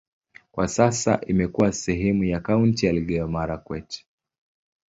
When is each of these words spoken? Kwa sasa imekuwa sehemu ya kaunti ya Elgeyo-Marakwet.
Kwa 0.51 0.67
sasa 0.67 1.21
imekuwa 1.21 1.71
sehemu 1.71 2.23
ya 2.23 2.39
kaunti 2.39 2.85
ya 2.85 2.91
Elgeyo-Marakwet. 2.91 4.05